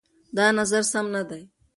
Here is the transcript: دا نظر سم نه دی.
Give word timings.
دا 0.37 0.45
نظر 0.59 0.83
سم 0.91 1.05
نه 1.15 1.23
دی. 1.29 1.41